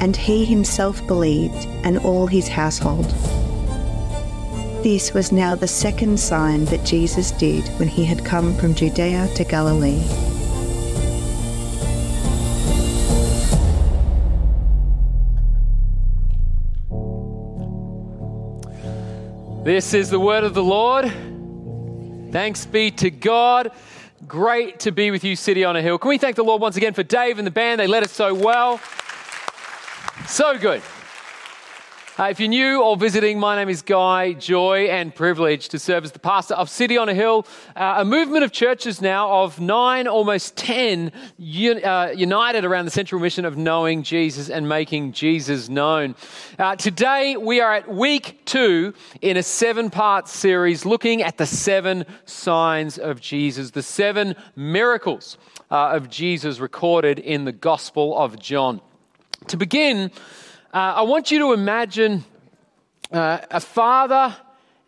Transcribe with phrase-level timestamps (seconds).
[0.00, 3.06] And he himself believed, and all his household.
[4.82, 9.28] This was now the second sign that Jesus did when he had come from Judea
[9.34, 10.02] to Galilee.
[19.64, 21.12] This is the word of the Lord.
[22.30, 23.72] Thanks be to God.
[24.28, 25.98] Great to be with you, City on a Hill.
[25.98, 27.80] Can we thank the Lord once again for Dave and the band?
[27.80, 28.78] They led us so well.
[30.24, 30.82] So good.
[32.18, 34.32] Uh, if you're new or visiting, my name is Guy.
[34.32, 38.04] Joy and privilege to serve as the pastor of City on a Hill, uh, a
[38.06, 43.44] movement of churches now of nine, almost ten, un- uh, united around the central mission
[43.44, 46.16] of knowing Jesus and making Jesus known.
[46.58, 51.46] Uh, today, we are at week two in a seven part series looking at the
[51.46, 55.36] seven signs of Jesus, the seven miracles
[55.70, 58.80] uh, of Jesus recorded in the Gospel of John.
[59.48, 60.10] To begin,
[60.74, 62.24] uh, I want you to imagine
[63.12, 64.34] uh, a father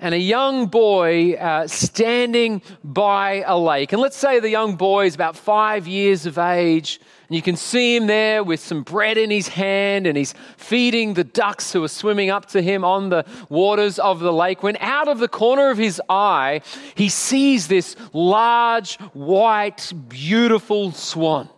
[0.00, 3.92] and a young boy uh, standing by a lake.
[3.92, 6.98] And let's say the young boy is about five years of age,
[7.28, 11.14] and you can see him there with some bread in his hand, and he's feeding
[11.14, 14.64] the ducks who are swimming up to him on the waters of the lake.
[14.64, 16.62] When out of the corner of his eye,
[16.97, 21.48] he sees this large, white, beautiful swan.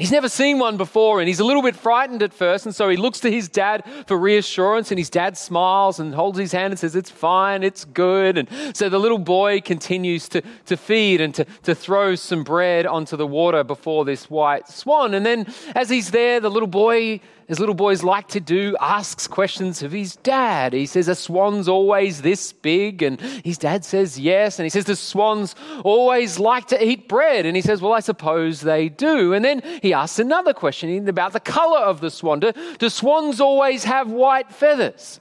[0.00, 2.64] He's never seen one before and he's a little bit frightened at first.
[2.64, 6.38] And so he looks to his dad for reassurance and his dad smiles and holds
[6.38, 8.38] his hand and says, It's fine, it's good.
[8.38, 12.86] And so the little boy continues to, to feed and to, to throw some bread
[12.86, 15.12] onto the water before this white swan.
[15.12, 19.26] And then as he's there, the little boy as little boys like to do, asks
[19.26, 20.72] questions of his dad.
[20.72, 23.02] He says, Are swans always this big?
[23.02, 24.60] And his dad says, Yes.
[24.60, 27.46] And he says, Do swans always like to eat bread?
[27.46, 29.34] And he says, Well, I suppose they do.
[29.34, 32.40] And then he asks another question about the color of the swan.
[32.40, 35.20] Do, do swans always have white feathers?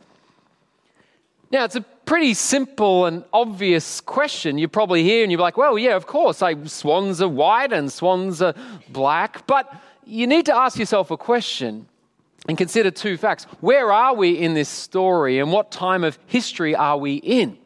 [1.52, 4.58] Now, it's a pretty simple and obvious question.
[4.58, 7.92] You probably hear and you're like, well, yeah, of course, like, swans are white and
[7.92, 8.54] swans are
[8.90, 9.48] black.
[9.48, 9.74] But
[10.06, 11.88] you need to ask yourself a question
[12.48, 13.46] and consider two facts.
[13.62, 17.58] Where are we in this story and what time of history are we in?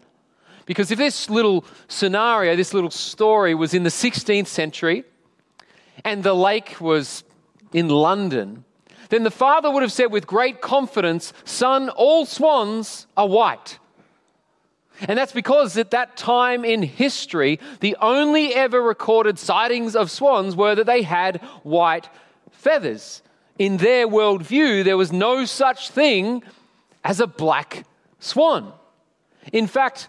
[0.66, 5.04] Because if this little scenario, this little story was in the 16th century
[6.04, 7.24] and the lake was
[7.72, 8.66] in London,
[9.10, 13.80] then the father would have said with great confidence, Son, all swans are white.
[15.02, 20.56] And that's because at that time in history, the only ever recorded sightings of swans
[20.56, 22.10] were that they had white
[22.52, 23.22] feathers
[23.60, 26.44] in their worldview, there was no such thing
[27.04, 27.86] as a black
[28.20, 28.74] swan.
[29.52, 30.08] In fact,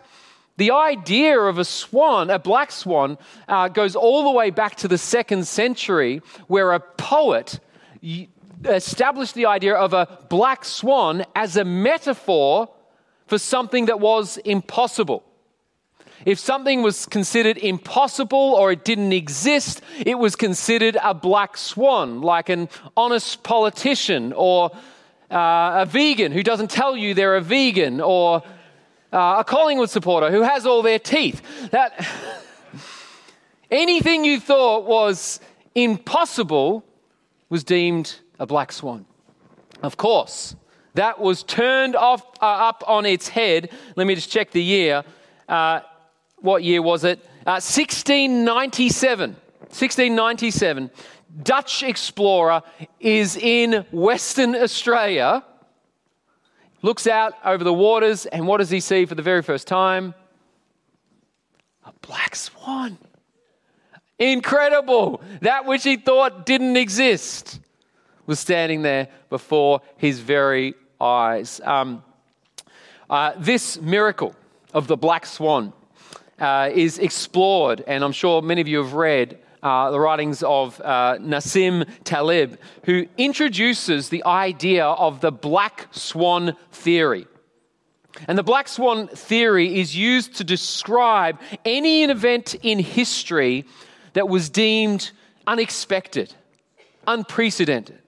[0.56, 3.18] the idea of a swan, a black swan,
[3.48, 7.58] uh, goes all the way back to the second century, where a poet
[8.64, 12.68] established the idea of a black swan as a metaphor
[13.26, 15.24] for something that was impossible.
[16.24, 22.22] If something was considered impossible or it didn't exist, it was considered a black swan,
[22.22, 24.70] like an honest politician or
[25.30, 28.42] uh, a vegan who doesn't tell you they're a vegan or
[29.14, 31.40] uh, a Collingwood supporter who has all their teeth.
[31.70, 32.06] That
[33.70, 35.40] anything you thought was
[35.74, 36.84] impossible
[37.48, 39.06] was deemed a black swan.
[39.82, 40.56] Of course,
[40.94, 43.70] that was turned off, uh, up on its head.
[43.96, 45.04] Let me just check the year.
[45.48, 45.80] Uh,
[46.38, 47.20] what year was it?
[47.46, 49.30] Uh, 1697.
[49.30, 50.90] 1697.
[51.42, 52.62] Dutch explorer
[53.00, 55.44] is in Western Australia,
[56.84, 60.12] looks out over the waters, and what does he see for the very first time?
[61.86, 62.98] A black swan.
[64.18, 65.22] Incredible.
[65.40, 67.58] That which he thought didn't exist
[68.26, 71.58] was standing there before his very eyes.
[71.64, 72.04] Um,
[73.08, 74.36] uh, this miracle
[74.74, 75.72] of the black swan
[76.38, 80.78] uh, is explored, and I'm sure many of you have read uh, the writings of
[80.82, 87.26] uh, Nassim Taleb, who introduces the idea of the black swan theory.
[88.28, 93.64] And the black swan theory is used to describe any event in history
[94.12, 95.10] that was deemed
[95.46, 96.32] unexpected,
[97.06, 97.98] unprecedented.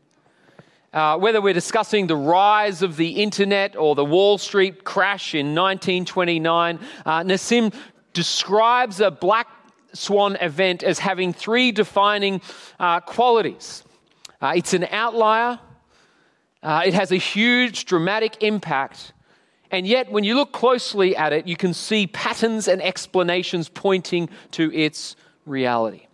[0.92, 5.54] Uh, whether we're discussing the rise of the internet or the Wall Street crash in
[5.54, 7.74] 1929, uh, Nassim
[8.12, 9.55] describes a black
[9.96, 12.40] swan event as having three defining
[12.78, 13.82] uh, qualities
[14.40, 15.58] uh, it's an outlier,
[16.62, 19.12] uh, it has a huge dramatic impact,
[19.70, 24.28] and yet when you look closely at it, you can see patterns and explanations pointing
[24.52, 25.16] to its
[25.46, 26.06] reality.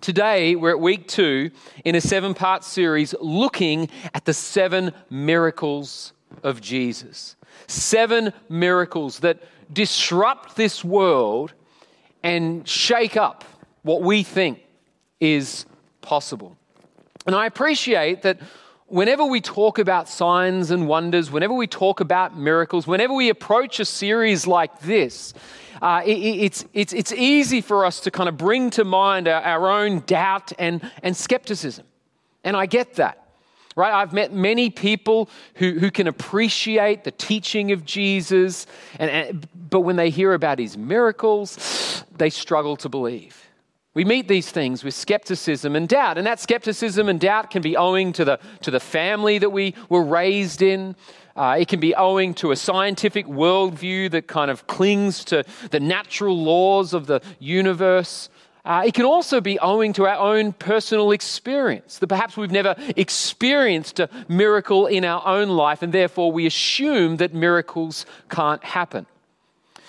[0.00, 1.50] Today, we're at week two
[1.84, 7.36] in a seven part series looking at the seven miracles of Jesus.
[7.66, 9.42] Seven miracles that
[9.72, 11.54] disrupt this world
[12.22, 13.44] and shake up
[13.82, 14.60] what we think
[15.20, 15.66] is
[16.00, 16.56] possible.
[17.26, 18.40] And I appreciate that
[18.86, 23.80] whenever we talk about signs and wonders, whenever we talk about miracles, whenever we approach
[23.80, 25.32] a series like this,
[25.80, 29.42] uh, it, it's, it's, it's easy for us to kind of bring to mind our,
[29.42, 31.86] our own doubt and, and skepticism.
[32.44, 33.19] And I get that
[33.80, 33.94] right?
[33.94, 38.66] I've met many people who, who can appreciate the teaching of Jesus,
[38.98, 43.46] and, and, but when they hear about his miracles, they struggle to believe.
[43.94, 47.76] We meet these things with skepticism and doubt, and that skepticism and doubt can be
[47.76, 50.94] owing to the, to the family that we were raised in.
[51.34, 55.80] Uh, it can be owing to a scientific worldview that kind of clings to the
[55.80, 58.28] natural laws of the universe.
[58.70, 62.76] Uh, it can also be owing to our own personal experience, that perhaps we've never
[62.96, 69.06] experienced a miracle in our own life, and therefore we assume that miracles can't happen.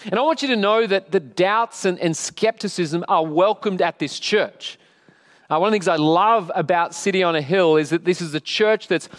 [0.05, 3.99] And I want you to know that the doubts and, and skepticism are welcomed at
[3.99, 4.79] this church.
[5.47, 8.19] Uh, one of the things I love about City on a Hill is that this
[8.19, 9.09] is a church that's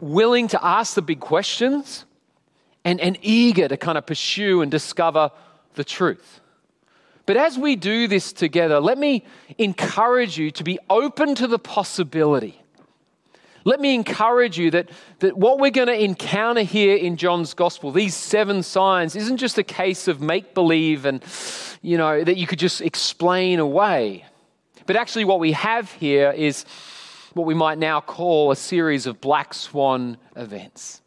[0.00, 2.06] willing to ask the big questions
[2.84, 5.30] and, and eager to kind of pursue and discover
[5.76, 6.40] the truth.
[7.26, 9.24] But as we do this together, let me
[9.58, 12.62] encourage you to be open to the possibility.
[13.64, 17.90] Let me encourage you that, that what we're going to encounter here in John's gospel,
[17.90, 21.20] these seven signs, isn't just a case of make believe and,
[21.82, 24.24] you know, that you could just explain away.
[24.86, 26.64] But actually, what we have here is
[27.34, 31.02] what we might now call a series of black swan events,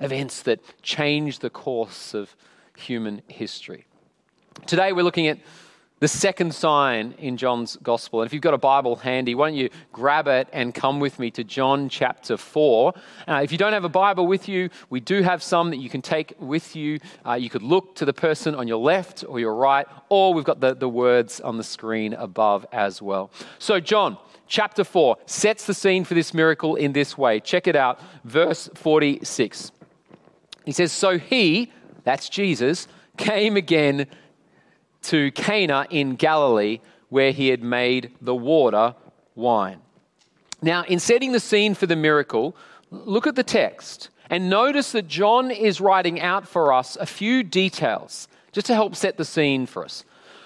[0.00, 2.34] events that change the course of
[2.78, 3.84] human history.
[4.62, 5.38] Today, we're looking at
[6.00, 8.22] the second sign in John's gospel.
[8.22, 11.18] And if you've got a Bible handy, why don't you grab it and come with
[11.18, 12.94] me to John chapter 4.
[13.28, 15.90] Uh, if you don't have a Bible with you, we do have some that you
[15.90, 16.98] can take with you.
[17.26, 20.44] Uh, you could look to the person on your left or your right, or we've
[20.44, 23.30] got the, the words on the screen above as well.
[23.58, 27.38] So, John chapter 4 sets the scene for this miracle in this way.
[27.38, 29.72] Check it out, verse 46.
[30.64, 31.70] He says, So he,
[32.04, 34.06] that's Jesus, came again
[35.04, 38.94] to Cana in Galilee, where he had made the water
[39.34, 39.80] wine.
[40.62, 42.56] Now, in setting the scene for the miracle,
[42.90, 47.42] look at the text and notice that John is writing out for us a few
[47.42, 50.04] details just to help set the scene for us.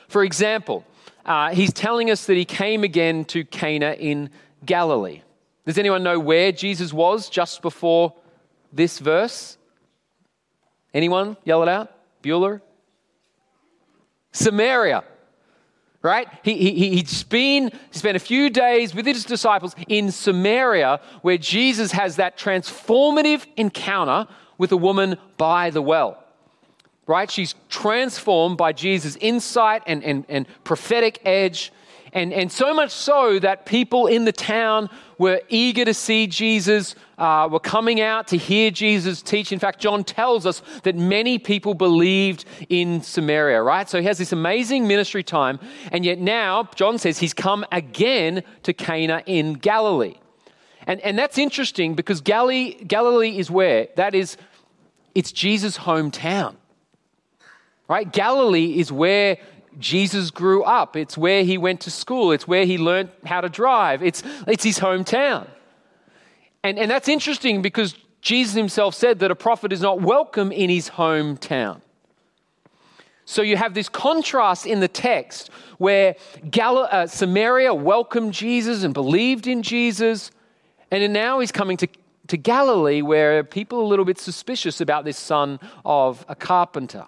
[0.08, 0.84] For example,
[1.24, 4.30] uh, he's telling us that he came again to Cana in
[4.64, 5.22] Galilee.
[5.66, 8.14] Does anyone know where Jesus was just before
[8.72, 9.58] this verse?
[10.94, 11.36] Anyone?
[11.44, 11.92] Yell it out.
[12.22, 12.60] Bueller?
[14.38, 15.04] Samaria.
[16.00, 16.28] Right?
[16.44, 21.90] He, he, he's been, spent a few days with his disciples in Samaria, where Jesus
[21.92, 24.28] has that transformative encounter
[24.58, 26.24] with a woman by the well
[27.08, 27.30] right?
[27.30, 31.72] She's transformed by Jesus' insight and, and, and prophetic edge.
[32.12, 34.88] And, and so much so that people in the town
[35.18, 39.52] were eager to see Jesus, uh, were coming out to hear Jesus teach.
[39.52, 43.88] In fact, John tells us that many people believed in Samaria, right?
[43.88, 45.58] So he has this amazing ministry time.
[45.92, 50.16] And yet now, John says he's come again to Cana in Galilee.
[50.86, 53.88] And, and that's interesting because Galilee, Galilee is where?
[53.96, 54.38] That is,
[55.14, 56.56] it's Jesus' hometown.
[57.88, 58.10] Right?
[58.10, 59.38] Galilee is where
[59.78, 60.96] Jesus grew up.
[60.96, 62.32] It's where he went to school.
[62.32, 64.02] It's where he learned how to drive.
[64.02, 65.46] It's, it's his hometown.
[66.64, 70.68] And, and that's interesting because Jesus himself said that a prophet is not welcome in
[70.70, 71.80] his hometown.
[73.24, 76.16] So you have this contrast in the text where
[76.50, 80.30] Gal- uh, Samaria welcomed Jesus and believed in Jesus,
[80.90, 81.88] and now he's coming to,
[82.28, 87.06] to Galilee where people are a little bit suspicious about this son of a carpenter.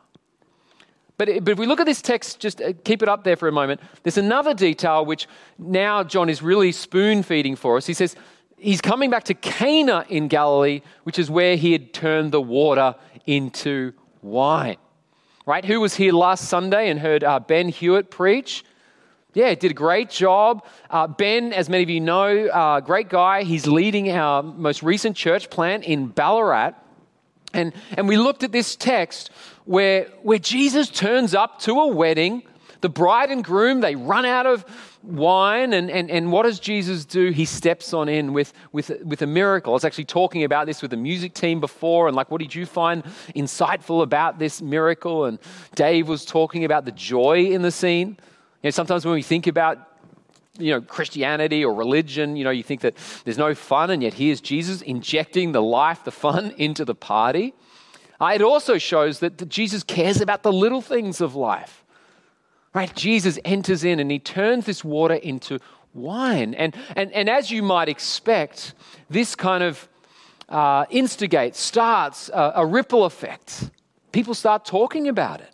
[1.20, 3.46] But, but if we look at this text, just uh, keep it up there for
[3.46, 7.84] a moment, there's another detail which now John is really spoon feeding for us.
[7.84, 8.16] He says
[8.56, 12.94] he's coming back to Cana in Galilee, which is where he had turned the water
[13.26, 14.78] into wine.
[15.44, 15.62] Right?
[15.62, 18.64] Who was here last Sunday and heard uh, Ben Hewitt preach?
[19.34, 20.64] Yeah, did a great job.
[20.88, 23.42] Uh, ben, as many of you know, uh, great guy.
[23.42, 26.76] He's leading our most recent church plant in Ballarat.
[27.52, 29.30] And, and we looked at this text
[29.70, 32.42] where, where Jesus turns up to a wedding.
[32.80, 34.64] The bride and groom, they run out of
[35.04, 35.72] wine.
[35.72, 37.30] And, and, and what does Jesus do?
[37.30, 39.72] He steps on in with, with, with a miracle.
[39.72, 42.08] I was actually talking about this with the music team before.
[42.08, 43.04] And like, what did you find
[43.36, 45.26] insightful about this miracle?
[45.26, 45.38] And
[45.76, 48.18] Dave was talking about the joy in the scene.
[48.62, 49.78] You know, sometimes when we think about
[50.58, 54.14] you know, Christianity or religion, you know, you think that there's no fun, and yet
[54.14, 57.54] here's Jesus injecting the life, the fun into the party.
[58.20, 61.84] Uh, it also shows that, Jesus cares about the little things of life.
[62.74, 62.94] Right?
[62.94, 65.58] Jesus enters in and he turns this water into
[65.94, 66.54] wine.
[66.54, 68.74] And, and, and as you might expect,
[69.08, 69.88] this kind of
[70.48, 73.70] uh, instigates, starts a, a ripple effect.
[74.12, 75.50] People start talking about it.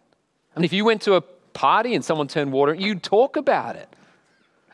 [0.54, 3.76] I mean, if you went to a party and someone turned water, you'd talk about
[3.76, 3.88] it.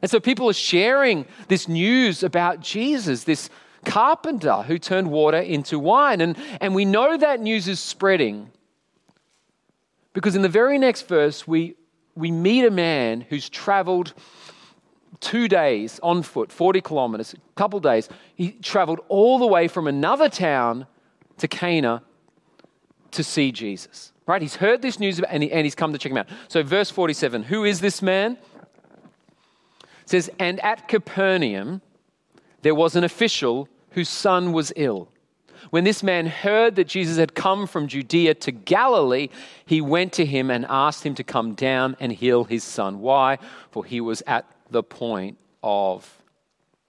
[0.00, 3.50] And so people are sharing this news about Jesus, this
[3.84, 6.20] carpenter who turned water into wine.
[6.20, 8.50] And, and we know that news is spreading
[10.12, 11.74] because in the very next verse, we,
[12.14, 14.12] we meet a man who's traveled
[15.20, 18.08] two days on foot, 40 kilometers, a couple days.
[18.34, 20.86] He traveled all the way from another town
[21.38, 22.02] to Cana
[23.12, 24.12] to see Jesus.
[24.26, 24.42] Right?
[24.42, 26.28] He's heard this news and, he, and he's come to check him out.
[26.48, 28.38] So, verse 47 Who is this man?
[30.02, 31.80] It says, And at Capernaum
[32.62, 35.08] there was an official whose son was ill.
[35.70, 39.28] When this man heard that Jesus had come from Judea to Galilee,
[39.64, 43.00] he went to him and asked him to come down and heal his son.
[43.00, 43.38] Why?
[43.70, 46.22] For he was at the point of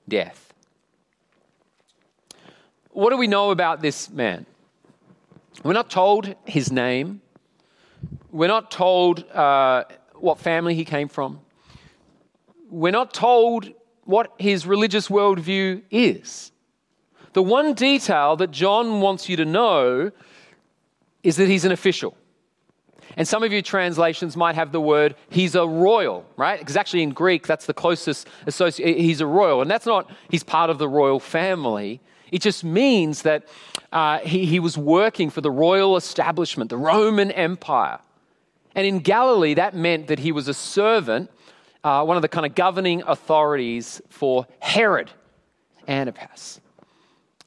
[0.07, 0.53] death.
[2.89, 4.45] What do we know about this man?
[5.63, 7.22] We're not told his name.
[8.31, 9.83] We're not told uh,
[10.15, 11.39] what family he came from
[12.74, 13.72] we're not told
[14.03, 16.51] what his religious worldview is.
[17.34, 20.12] The one detail that John wants you to know
[21.24, 22.16] is that he's an official.
[23.16, 26.60] And some of your translations might have the word, he's a royal, right?
[26.60, 28.98] Because actually in Greek, that's the closest associate.
[28.98, 29.62] He's a royal.
[29.62, 32.02] And that's not, he's part of the royal family.
[32.32, 33.48] It just means that
[33.92, 38.00] uh, he, he was working for the royal establishment, the Roman Empire.
[38.74, 41.30] And in Galilee, that meant that he was a servant
[41.84, 45.12] uh, one of the kind of governing authorities for Herod
[45.88, 46.62] Antipas.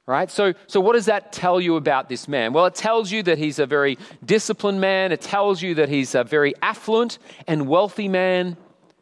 [0.06, 0.30] Right?
[0.30, 2.52] So, so, what does that tell you about this man?
[2.52, 5.10] Well, it tells you that he's a very disciplined man.
[5.10, 8.56] It tells you that he's a very affluent and wealthy man.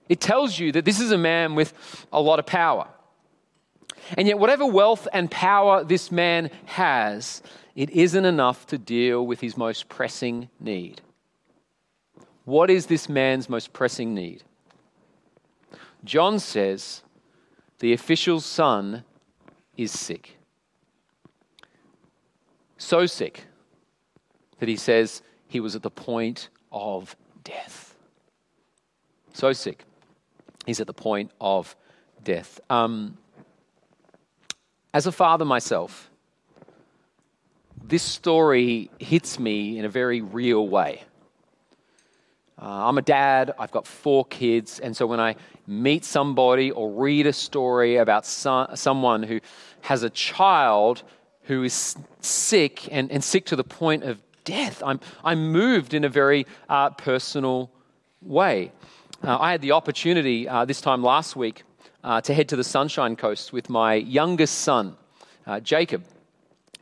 [0.09, 1.75] It tells you that this is a man with
[2.11, 2.89] a lot of power.
[4.17, 7.43] And yet, whatever wealth and power this man has,
[7.75, 11.03] it isn't enough to deal with his most pressing need.
[12.45, 14.43] What is this man's most pressing need?
[16.05, 17.03] John says
[17.79, 19.05] the official's son
[19.77, 20.37] is sick.
[22.85, 23.47] So sick
[24.59, 27.97] that he says he was at the point of death.
[29.33, 29.87] So sick.
[30.67, 31.75] He's at the point of
[32.23, 32.61] death.
[32.69, 33.17] Um,
[34.93, 36.11] as a father myself,
[37.83, 41.05] this story hits me in a very real way.
[42.61, 45.37] Uh, I'm a dad, I've got four kids, and so when I
[45.67, 49.41] meet somebody or read a story about so, someone who
[49.81, 51.03] has a child
[51.45, 56.05] who is sick and, and sick to the point of death, I'm, I'm moved in
[56.05, 57.71] a very uh, personal
[58.23, 58.73] way.
[59.23, 61.63] Uh, I had the opportunity uh, this time last week
[62.03, 64.97] uh, to head to the Sunshine Coast with my youngest son,
[65.47, 66.05] uh, Jacob.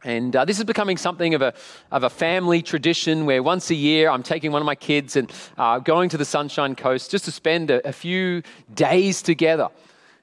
[0.04, 1.54] And uh, this is becoming something of a,
[1.92, 5.30] of a family tradition where once a year I'm taking one of my kids and
[5.56, 8.42] uh, going to the Sunshine Coast just to spend a, a few
[8.74, 9.68] days together.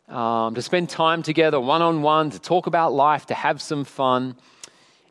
[0.09, 3.83] Um, to spend time together one on one, to talk about life, to have some
[3.85, 4.35] fun.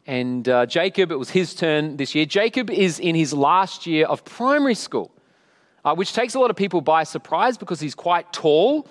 [0.06, 2.26] And uh, Jacob, it was his turn this year.
[2.26, 5.10] Jacob is in his last year of primary school,
[5.84, 8.88] uh, which takes a lot of people by surprise because he's quite tall.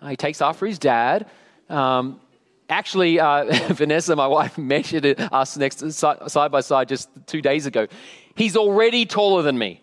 [0.00, 1.28] Uh, he takes after his dad.
[1.68, 2.20] Um,
[2.68, 7.88] actually, uh, Vanessa, my wife, measured us next side by side just two days ago.
[8.34, 9.80] He's already taller than me,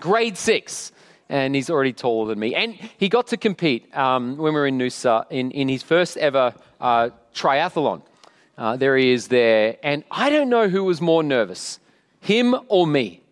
[0.00, 0.92] grade six
[1.30, 2.54] and he's already taller than me.
[2.54, 6.16] And he got to compete um, when we were in Noosa in, in his first
[6.16, 8.02] ever uh, triathlon.
[8.58, 9.76] Uh, there he is there.
[9.82, 11.78] And I don't know who was more nervous,
[12.20, 13.22] him or me.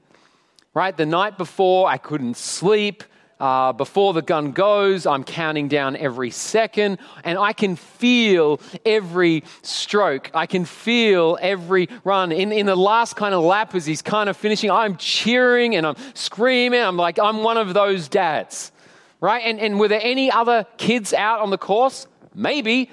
[0.75, 0.97] Right?
[0.97, 3.02] The night before, I couldn't sleep.
[3.40, 9.45] Uh, before the gun goes, I'm counting down every second, and I can feel every
[9.62, 10.30] stroke.
[10.35, 12.33] I can feel every run.
[12.33, 15.87] In, in the last kind of lap, as he's kind of finishing, I'm cheering and
[15.87, 16.80] I'm screaming.
[16.80, 18.73] I'm like, I'm one of those dads,
[19.21, 19.42] right?
[19.45, 22.09] And, and were there any other kids out on the course?
[22.35, 22.90] Maybe.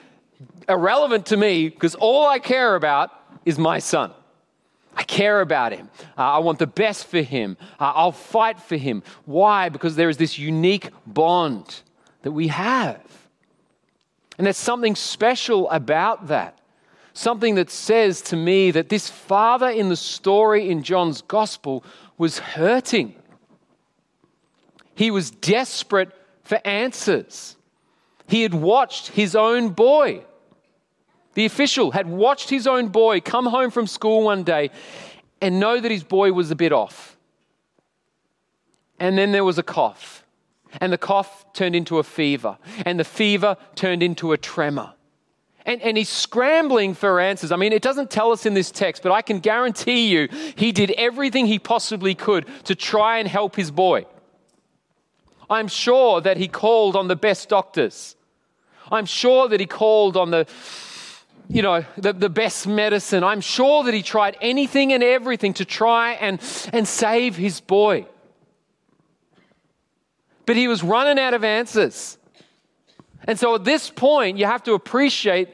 [0.70, 3.12] Irrelevant to me, because all I care about
[3.46, 4.12] is my son.
[4.96, 5.90] I care about him.
[6.18, 7.58] Uh, I want the best for him.
[7.80, 9.04] Uh, I'll fight for him.
[9.25, 9.70] Why?
[9.70, 11.82] Because there is this unique bond
[12.22, 13.02] that we have.
[14.38, 16.60] And there's something special about that.
[17.14, 21.84] Something that says to me that this father in the story in John's gospel
[22.18, 23.16] was hurting.
[24.96, 26.12] He was desperate
[26.44, 27.56] for answers.
[28.28, 30.24] He had watched his own boy
[31.36, 34.72] the official had watched his own boy come home from school one day
[35.42, 37.18] and know that his boy was a bit off.
[39.00, 40.25] And then there was a cough.
[40.82, 42.58] And the cough turned into a fever.
[42.86, 44.94] And the fever turned into a tremor.
[45.65, 47.51] And, and he's scrambling for answers.
[47.51, 50.72] I mean, it doesn't tell us in this text, but I can guarantee you he
[50.72, 54.06] did everything he possibly could to try and help his boy.
[55.50, 58.15] I'm sure that he called on the best doctors.
[58.92, 60.46] I'm sure that he called on the
[61.48, 63.24] you know, the, the best medicine.
[63.24, 66.40] I'm sure that he tried anything and everything to try and,
[66.74, 68.08] and save his boy.
[70.46, 72.17] But he was running out of answers.
[73.28, 75.50] And so at this point, you have to appreciate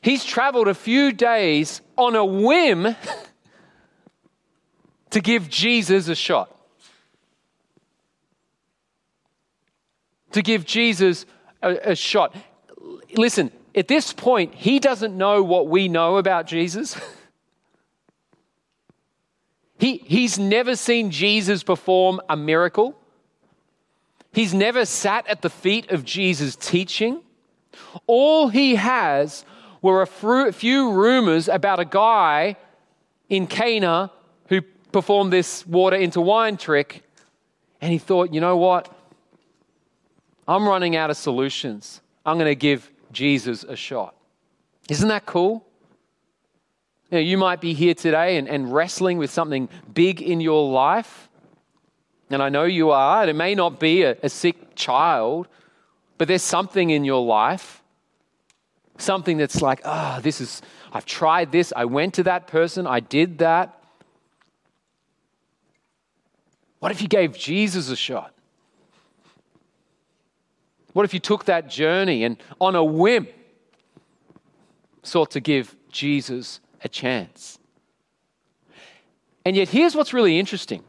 [0.00, 2.96] he's traveled a few days on a whim
[5.10, 6.48] to give Jesus a shot.
[10.32, 11.26] To give Jesus
[11.62, 12.34] a, a shot.
[13.14, 16.98] Listen, at this point, he doesn't know what we know about Jesus.
[19.78, 22.96] he, he's never seen Jesus perform a miracle.
[24.32, 27.20] He's never sat at the feet of Jesus teaching.
[28.06, 29.44] All he has
[29.80, 32.56] were a few rumors about a guy
[33.28, 34.10] in Cana
[34.48, 37.02] who performed this water into wine trick.
[37.80, 38.94] And he thought, you know what?
[40.46, 42.00] I'm running out of solutions.
[42.24, 44.14] I'm going to give Jesus a shot.
[44.88, 45.64] Isn't that cool?
[47.10, 50.70] You, know, you might be here today and, and wrestling with something big in your
[50.70, 51.28] life.
[52.30, 53.22] And I know you are.
[53.22, 55.48] And it may not be a, a sick child,
[56.18, 57.82] but there's something in your life.
[58.98, 61.72] Something that's like, ah, oh, this is, I've tried this.
[61.74, 62.86] I went to that person.
[62.86, 63.78] I did that.
[66.78, 68.34] What if you gave Jesus a shot?
[70.92, 73.26] What if you took that journey and on a whim
[75.02, 77.58] sought to give Jesus a chance?
[79.44, 80.84] And yet, here's what's really interesting.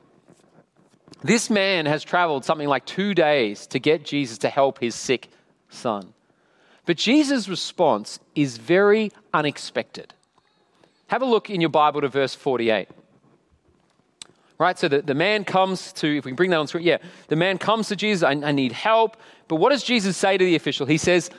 [1.23, 5.29] This man has traveled something like two days to get Jesus to help his sick
[5.69, 6.13] son.
[6.85, 10.13] But Jesus' response is very unexpected.
[11.07, 12.89] Have a look in your Bible to verse 48.
[14.59, 16.97] Right, so the, the man comes to, if we can bring that on screen, yeah,
[17.27, 19.17] the man comes to Jesus, I, I need help.
[19.47, 20.85] But what does Jesus say to the official?
[20.85, 21.29] He says,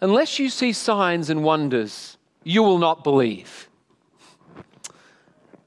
[0.00, 3.68] Unless you see signs and wonders, you will not believe.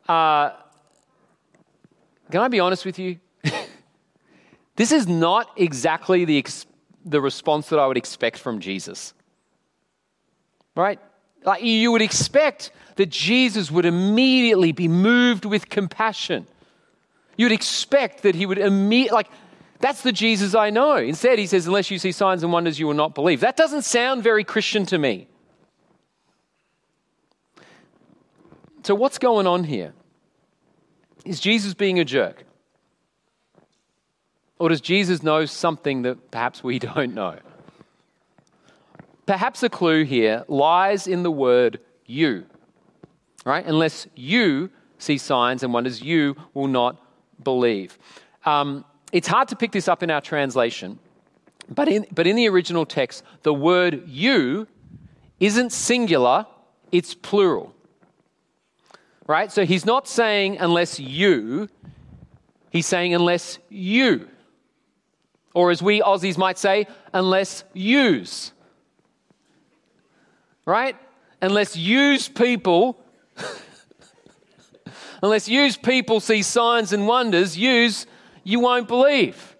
[0.07, 0.51] Uh,
[2.31, 3.19] can I be honest with you?
[4.75, 6.65] this is not exactly the, ex-
[7.05, 9.13] the response that I would expect from Jesus.
[10.75, 10.99] Right?
[11.43, 16.47] Like you would expect that Jesus would immediately be moved with compassion
[17.37, 19.29] You'd expect that he would immediately, like,
[19.79, 20.95] that's the Jesus I know.
[20.97, 23.41] Instead, he says, unless you see signs and wonders, you will not believe.
[23.41, 25.27] That doesn't sound very Christian to me.
[28.83, 29.93] So, what's going on here?
[31.25, 32.45] Is Jesus being a jerk?
[34.59, 37.37] Or does Jesus know something that perhaps we don't know?
[39.25, 42.45] Perhaps a clue here lies in the word you,
[43.45, 43.65] right?
[43.65, 46.97] Unless you see signs and wonders, you will not
[47.47, 47.97] believe.
[48.43, 48.83] Um,
[49.13, 50.99] it's hard to pick this up in our translation,
[51.69, 54.67] But in, but in the original text, the word you
[55.39, 56.45] isn't singular,
[56.91, 57.73] it's plural.
[59.27, 59.49] Right?
[59.49, 61.69] So he's not saying unless you,
[62.69, 64.27] he's saying unless you.
[65.53, 68.51] Or as we Aussies might say, unless use.
[70.65, 70.97] Right?
[71.41, 72.99] Unless use people,
[75.21, 78.05] unless use people see signs and wonders, use,
[78.43, 79.55] you won't believe.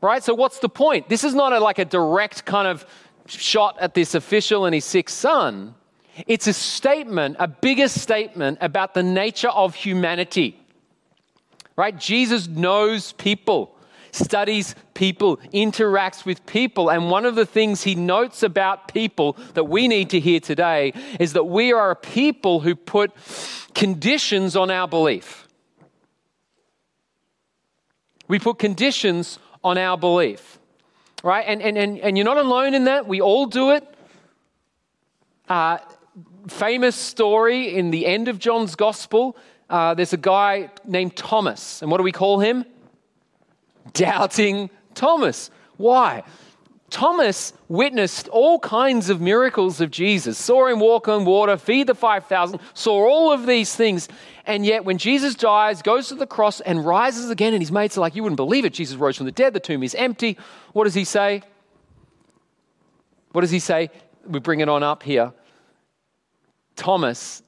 [0.00, 0.22] Right?
[0.22, 1.08] So what's the point?
[1.08, 2.84] This is not a, like a direct kind of
[3.26, 5.74] shot at this official and his sick son.
[6.26, 10.58] It's a statement, a bigger statement about the nature of humanity.
[11.76, 11.96] Right?
[11.96, 13.76] Jesus knows people,
[14.12, 16.90] studies people, interacts with people.
[16.90, 20.92] And one of the things he notes about people that we need to hear today
[21.18, 23.10] is that we are a people who put
[23.74, 25.48] conditions on our belief.
[28.28, 30.58] We put conditions on our belief.
[31.24, 31.44] Right?
[31.46, 33.06] And, and, and, and you're not alone in that.
[33.06, 33.86] We all do it.
[35.48, 35.78] Uh,
[36.48, 39.36] famous story in the end of John's gospel.
[39.70, 41.80] Uh, there's a guy named Thomas.
[41.80, 42.64] And what do we call him?
[43.92, 45.50] Doubting Thomas.
[45.76, 46.22] Why?
[46.92, 51.94] Thomas witnessed all kinds of miracles of Jesus, saw him walk on water, feed the
[51.94, 54.08] 5,000, saw all of these things.
[54.44, 57.96] And yet, when Jesus dies, goes to the cross, and rises again, and his mates
[57.96, 58.74] are like, You wouldn't believe it.
[58.74, 60.36] Jesus rose from the dead, the tomb is empty.
[60.74, 61.42] What does he say?
[63.32, 63.90] What does he say?
[64.26, 65.32] We bring it on up here.
[66.76, 67.42] Thomas,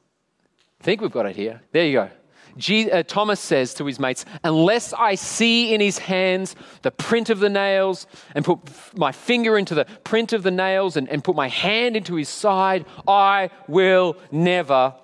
[0.80, 1.60] I think we've got it here.
[1.72, 2.10] There you go.
[2.56, 7.40] Uh, Thomas says to his mates, Unless I see in his hands the print of
[7.40, 8.58] the nails and put
[8.96, 12.28] my finger into the print of the nails and, and put my hand into his
[12.28, 14.94] side, I will never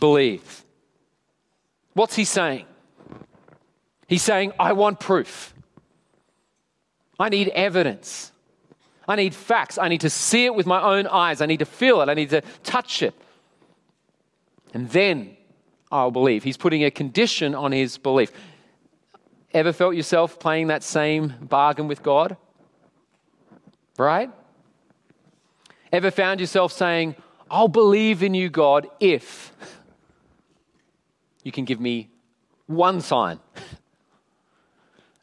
[0.00, 0.64] believe.
[1.94, 2.66] What's he saying?
[4.08, 5.54] He's saying, I want proof.
[7.18, 8.32] I need evidence.
[9.08, 9.78] I need facts.
[9.78, 11.40] I need to see it with my own eyes.
[11.40, 12.08] I need to feel it.
[12.08, 13.14] I need to touch it
[14.76, 15.34] and then
[15.90, 16.42] I'll believe.
[16.44, 18.32] He's putting a condition on his belief.
[19.52, 22.36] Ever felt yourself playing that same bargain with God?
[23.98, 24.30] Right?
[25.92, 27.14] Ever found yourself saying,
[27.50, 29.52] I'll believe in you, God, if
[31.42, 32.10] you can give me
[32.66, 33.38] one sign?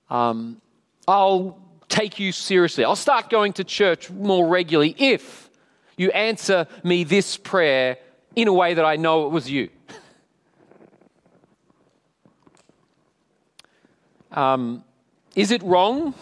[0.09, 0.61] Um,
[1.07, 2.85] I'll take you seriously.
[2.85, 5.49] I'll start going to church more regularly if
[5.97, 7.97] you answer me this prayer
[8.35, 9.69] in a way that I know it was you.
[14.33, 14.83] Um,
[15.35, 16.13] is it wrong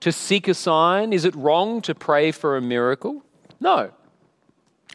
[0.00, 1.12] to seek a sign?
[1.12, 3.22] Is it wrong to pray for a miracle?
[3.60, 3.90] No.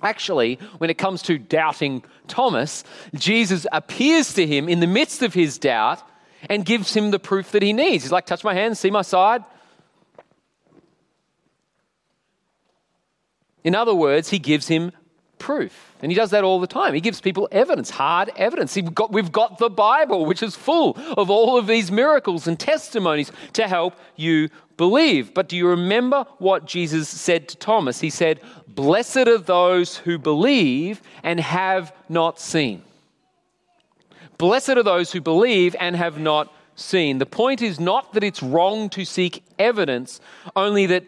[0.02, 5.34] Actually, when it comes to doubting Thomas, Jesus appears to him in the midst of
[5.34, 6.02] his doubt
[6.50, 8.04] and gives him the proof that he needs.
[8.04, 9.44] He's like, Touch my hand, see my side.
[13.64, 14.92] In other words, he gives him
[15.46, 15.94] proof.
[16.02, 16.96] And he does that all the time.
[16.96, 18.76] He gives people evidence, hard evidence.
[18.76, 22.60] We've got, we've got the Bible, which is full of all of these miracles and
[22.60, 25.36] testimonies to help you believe.
[25.36, 28.00] But do you remember what Jesus said to Thomas?
[28.00, 32.82] He said, Blessed are those who believe and have not seen.
[34.40, 37.18] Blessed are those who believe and have not seen.
[37.18, 40.20] The point is not that it's wrong to seek evidence,
[40.56, 41.06] only that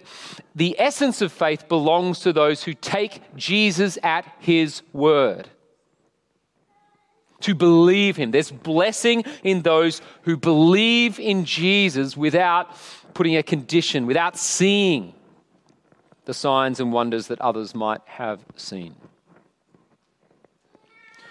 [0.56, 5.49] the essence of faith belongs to those who take Jesus at his word.
[7.41, 8.32] To believe him.
[8.32, 12.75] There's blessing in those who believe in Jesus without
[13.13, 15.13] putting a condition, without seeing
[16.25, 18.95] the signs and wonders that others might have seen.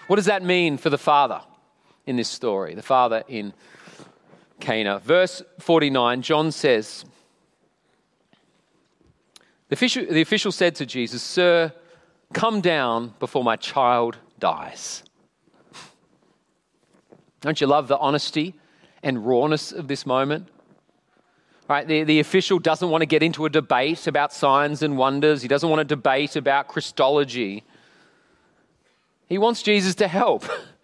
[0.07, 1.41] What does that mean for the Father
[2.05, 2.73] in this story?
[2.73, 3.53] The Father in
[4.59, 4.99] Cana.
[4.99, 7.05] Verse 49, John says,
[9.69, 11.73] the official, the official said to Jesus, Sir,
[12.33, 15.03] come down before my child dies.
[17.41, 18.55] Don't you love the honesty
[19.03, 20.47] and rawness of this moment?
[21.67, 25.41] Right, the, the official doesn't want to get into a debate about signs and wonders.
[25.41, 27.65] He doesn't want to debate about Christology.
[29.27, 30.45] He wants Jesus to help.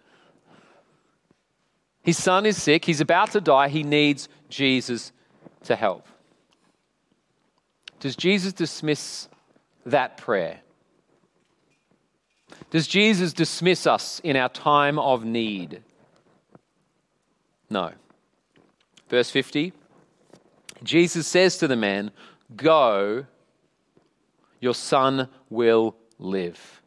[2.04, 5.10] His son is sick, he's about to die, he needs Jesus
[5.64, 6.06] to help.
[7.98, 9.28] Does Jesus dismiss
[9.86, 10.60] that prayer?
[12.70, 15.82] Does Jesus dismiss us in our time of need?
[17.70, 17.92] No.
[19.08, 19.72] Verse 50
[20.82, 22.10] Jesus says to the man,
[22.54, 23.24] Go,
[24.60, 26.82] your son will live.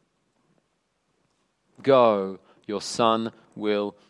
[1.82, 4.07] Go, your son will live.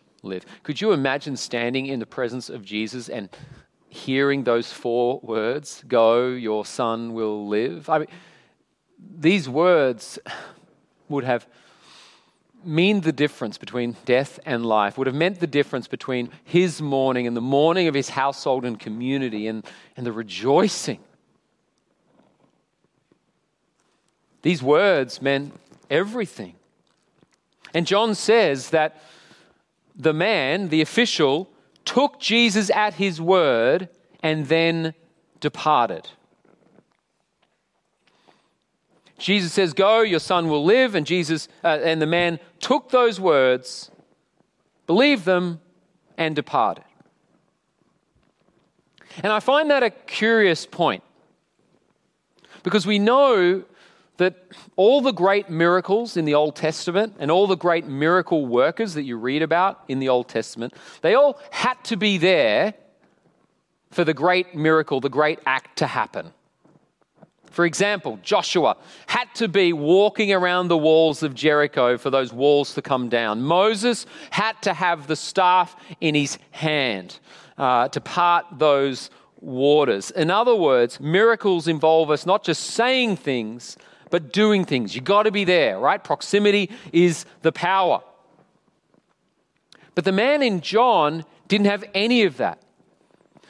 [0.63, 3.30] Could you imagine standing in the presence of Jesus and
[3.90, 7.90] hearing those four words go, your son will live?
[7.90, 8.08] I mean,
[9.00, 10.20] these words
[11.10, 11.48] would have
[12.63, 17.26] mean the difference between death and life, would have meant the difference between his mourning
[17.28, 21.00] and the mourning of his household and community and, and the rejoicing.
[24.42, 25.54] These words meant
[25.90, 26.56] everything.
[27.74, 29.02] And John says that
[29.97, 31.49] the man, the official,
[31.86, 33.89] took Jesus at his word
[34.21, 34.93] and then
[35.39, 36.10] departed.
[39.17, 40.93] Jesus says, Go, your son will live.
[40.93, 43.89] And Jesus uh, and the man took those words,
[44.86, 45.60] believed them,
[46.17, 46.83] and departed.
[49.23, 51.03] And I find that a curious point
[52.62, 53.63] because we know
[54.17, 54.36] that
[54.75, 59.03] all the great miracles in the Old Testament and all the great miracle workers that
[59.03, 62.73] you read about in the Old Testament, they all had to be there
[63.91, 66.34] for the great miracle, the great act to happen.
[67.51, 68.77] For example, Joshua
[69.08, 73.41] had to be walking around the walls of Jericho for those walls to come down.
[73.41, 77.19] Moses had to have the staff in his hand
[77.58, 79.10] uh, to part those
[79.41, 80.12] waters.
[80.12, 83.77] In other words, miracles involve us not just saying things,
[84.10, 84.96] but doing things.
[84.96, 86.04] You've got to be there, right?
[86.04, 88.02] Proximity is the power.
[89.96, 92.62] But the man in John didn't have any of that.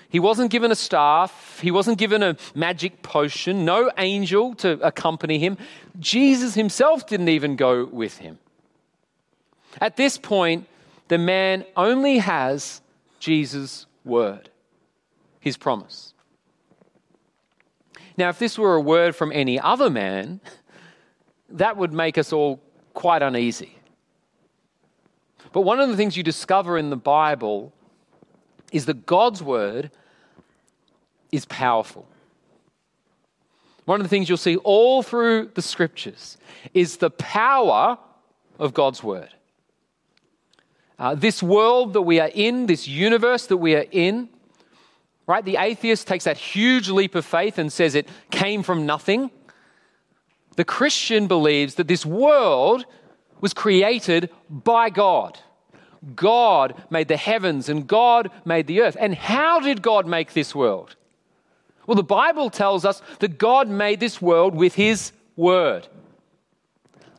[0.09, 5.37] He wasn't given a staff, he wasn't given a magic potion, no angel to accompany
[5.37, 5.57] him.
[5.99, 8.39] Jesus himself didn't even go with him.
[9.81, 10.67] At this point,
[11.09, 12.81] the man only has
[13.19, 14.49] Jesus' word,
[15.39, 16.13] his promise.
[18.17, 20.41] Now, if this were a word from any other man,
[21.49, 22.59] that would make us all
[22.93, 23.77] quite uneasy.
[25.53, 27.73] But one of the things you discover in the Bible
[28.71, 29.91] is that God's word
[31.31, 32.07] is powerful.
[33.85, 36.37] One of the things you'll see all through the scriptures
[36.73, 37.97] is the power
[38.59, 39.29] of God's word.
[40.99, 44.29] Uh, this world that we are in, this universe that we are in,
[45.27, 45.43] right?
[45.43, 49.29] The atheist takes that huge leap of faith and says it came from nothing.
[50.55, 52.85] The Christian believes that this world
[53.41, 55.37] was created by God.
[56.15, 58.97] God made the heavens and God made the earth.
[58.99, 60.95] And how did God make this world?
[61.85, 65.87] Well, the Bible tells us that God made this world with His word.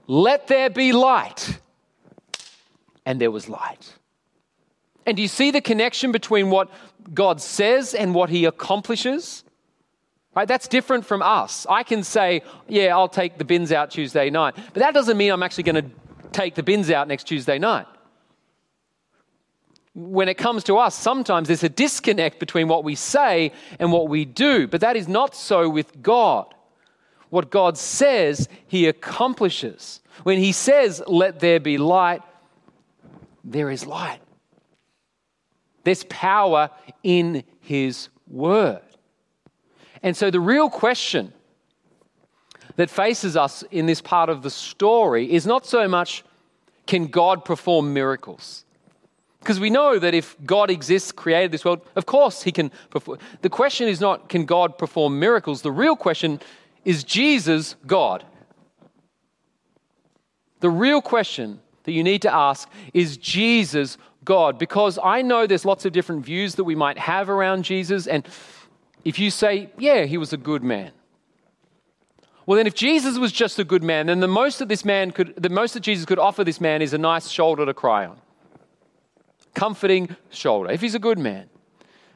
[0.06, 1.60] Let there be light.
[3.06, 3.97] And there was light.
[5.08, 6.70] And do you see the connection between what
[7.14, 9.42] God says and what He accomplishes?
[10.36, 10.46] Right?
[10.46, 11.66] That's different from us.
[11.66, 14.54] I can say, yeah, I'll take the bins out Tuesday night.
[14.54, 15.90] But that doesn't mean I'm actually going to
[16.32, 17.86] take the bins out next Tuesday night
[19.94, 24.08] when it comes to us, sometimes there's a disconnect between what we say and what
[24.08, 26.54] we do, but that is not so with God.
[27.30, 30.00] What God says, He accomplishes.
[30.22, 32.22] When He says, Let there be light,
[33.42, 34.20] there is light.
[35.88, 36.68] There's power
[37.02, 38.82] in His word.
[40.02, 41.32] And so the real question
[42.76, 46.24] that faces us in this part of the story is not so much
[46.86, 48.66] can God perform miracles?
[49.40, 53.18] Because we know that if God exists, created this world, of course he can perform.
[53.40, 55.62] The question is not, can God perform miracles?
[55.62, 56.38] The real question
[56.84, 58.26] is Jesus God?
[60.60, 63.96] The real question that you need to ask is Jesus
[64.28, 64.58] God?
[64.58, 68.06] Because I know there's lots of different views that we might have around Jesus.
[68.06, 68.28] And
[69.02, 70.92] if you say, yeah, he was a good man,
[72.44, 75.12] well, then, if Jesus was just a good man, then the most that this man
[75.12, 78.04] could, the most that Jesus could offer this man is a nice shoulder to cry
[78.04, 78.18] on
[79.54, 81.48] comforting shoulder, if he's a good man.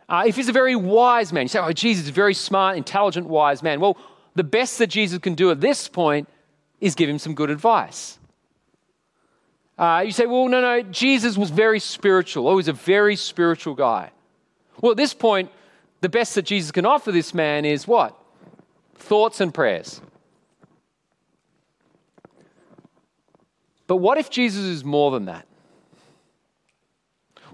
[0.08, 2.76] Uh, if he's a very wise man, you say, oh, Jesus is a very smart,
[2.76, 3.80] intelligent, wise man.
[3.80, 3.96] Well,
[4.34, 6.28] the best that Jesus can do at this point
[6.80, 8.18] is give him some good advice.
[9.78, 12.46] Uh, you say, well, no, no, Jesus was very spiritual.
[12.46, 14.10] Oh, he's a very spiritual guy.
[14.80, 15.50] Well, at this point,
[16.00, 18.18] the best that Jesus can offer this man is what?
[18.96, 20.00] Thoughts and prayers.
[23.86, 25.46] But what if Jesus is more than that?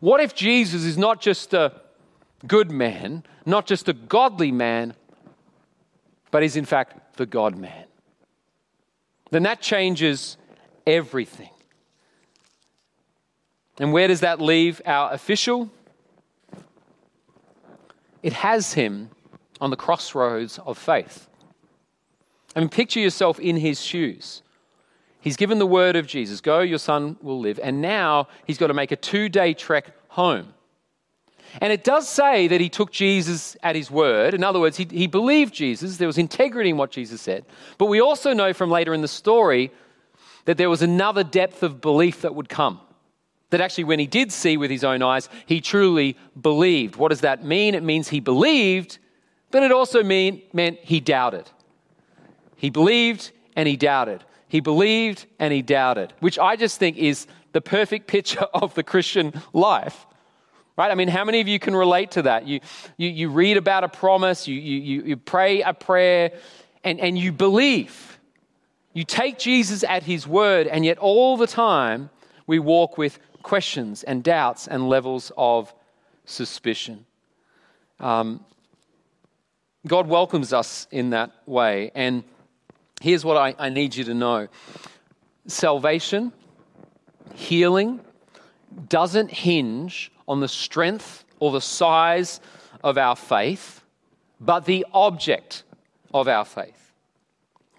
[0.00, 1.72] What if Jesus is not just a
[2.46, 4.94] good man, not just a godly man,
[6.30, 7.84] but is in fact the God man?
[9.30, 10.36] Then that changes
[10.86, 11.50] everything.
[13.80, 15.70] And where does that leave our official?
[18.22, 19.10] It has him
[19.60, 21.28] on the crossroads of faith.
[22.56, 24.42] I mean, picture yourself in his shoes.
[25.20, 27.60] He's given the word of Jesus go, your son will live.
[27.62, 30.54] And now he's got to make a two day trek home.
[31.60, 34.34] And it does say that he took Jesus at his word.
[34.34, 35.96] In other words, he, he believed Jesus.
[35.96, 37.46] There was integrity in what Jesus said.
[37.78, 39.72] But we also know from later in the story
[40.44, 42.80] that there was another depth of belief that would come.
[43.50, 46.96] That actually, when he did see with his own eyes, he truly believed.
[46.96, 47.74] What does that mean?
[47.74, 48.98] It means he believed,
[49.50, 51.50] but it also mean, meant he doubted.
[52.56, 54.24] He believed and he doubted.
[54.48, 58.82] He believed and he doubted, which I just think is the perfect picture of the
[58.82, 60.06] Christian life.
[60.76, 60.92] Right?
[60.92, 62.46] I mean, how many of you can relate to that?
[62.46, 62.60] You,
[62.96, 66.30] you, you read about a promise, you, you, you pray a prayer,
[66.84, 68.18] and, and you believe.
[68.92, 72.10] You take Jesus at his word, and yet all the time
[72.46, 75.72] we walk with questions and doubts and levels of
[76.24, 77.06] suspicion.
[78.00, 78.44] Um,
[79.86, 81.90] God welcomes us in that way.
[81.94, 82.24] And
[83.00, 84.48] here's what I, I need you to know
[85.46, 86.32] salvation,
[87.34, 88.00] healing,
[88.88, 92.40] doesn't hinge on the strength or the size
[92.84, 93.82] of our faith,
[94.40, 95.62] but the object
[96.12, 96.92] of our faith.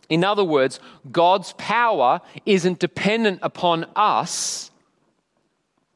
[0.10, 0.80] In other words,
[1.12, 4.72] God's power isn't dependent upon us,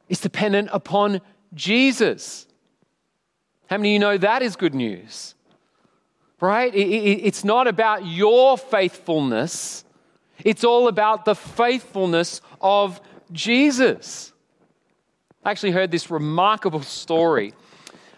[0.10, 1.22] it's dependent upon
[1.54, 2.48] Jesus.
[3.68, 5.36] How many of you know that is good news?
[6.40, 6.74] Right?
[6.76, 9.86] It's not about your faithfulness,
[10.44, 13.00] it's all about the faithfulness of
[13.32, 14.34] Jesus.
[15.44, 17.54] I actually heard this remarkable story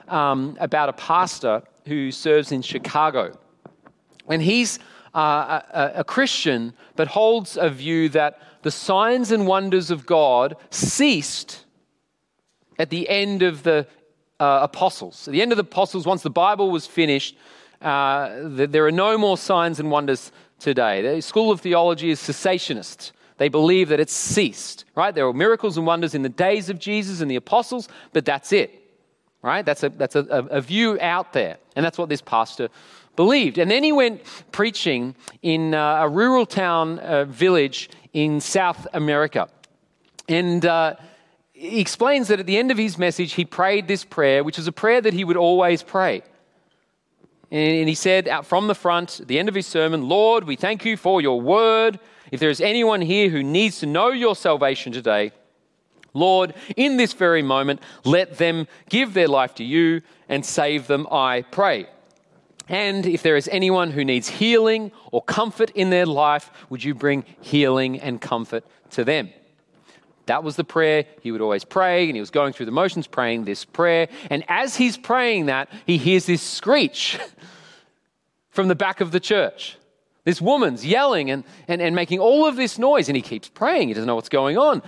[0.08, 3.38] um, about a pastor who serves in Chicago.
[4.28, 4.80] And he's
[5.14, 10.58] uh, a, a Christian, but holds a view that the signs and wonders of God
[10.72, 11.65] ceased
[12.78, 13.88] at the end of the
[14.40, 15.28] uh, apostles.
[15.28, 17.38] At the end of the apostles, once the Bible was finished,
[17.82, 21.02] uh, there are no more signs and wonders today.
[21.02, 23.12] The school of theology is cessationist.
[23.38, 25.14] They believe that it's ceased, right?
[25.14, 28.54] There were miracles and wonders in the days of Jesus and the apostles, but that's
[28.54, 28.72] it,
[29.42, 29.66] right?
[29.66, 31.58] That's a, that's a, a view out there.
[31.76, 32.70] And that's what this pastor
[33.16, 33.58] believed.
[33.58, 39.50] And then he went preaching in uh, a rural town uh, village in South America.
[40.30, 40.96] And uh,
[41.56, 44.68] he explains that at the end of his message, he prayed this prayer, which was
[44.68, 46.22] a prayer that he would always pray.
[47.50, 50.58] And he said out from the front, at the end of his sermon, Lord, we
[50.58, 52.00] thank you for your word
[52.32, 55.32] if there is anyone here who needs to know your salvation today,
[56.14, 61.08] Lord, in this very moment, let them give their life to you and save them,
[61.12, 61.88] I pray.
[62.68, 66.96] And if there is anyone who needs healing or comfort in their life, would you
[66.96, 69.30] bring healing and comfort to them?
[70.26, 73.08] That was the prayer he would always pray, and he was going through the motions
[73.08, 74.08] praying this prayer.
[74.30, 77.20] And as he's praying that, he hears this screech
[78.50, 79.78] from the back of the church.
[80.24, 83.90] This woman's yelling and, and, and making all of this noise, and he keeps praying.
[83.90, 84.82] He doesn't know what's going on.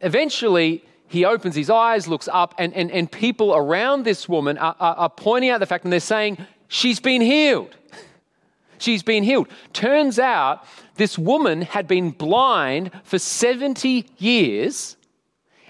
[0.00, 4.76] Eventually, he opens his eyes, looks up, and, and, and people around this woman are,
[4.78, 7.76] are, are pointing out the fact and they're saying, She's been healed.
[8.82, 9.46] She's been healed.
[9.72, 10.64] Turns out
[10.96, 14.96] this woman had been blind for 70 years.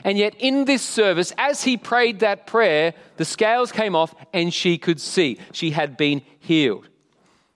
[0.03, 4.53] And yet, in this service, as he prayed that prayer, the scales came off and
[4.53, 5.39] she could see.
[5.53, 6.89] She had been healed.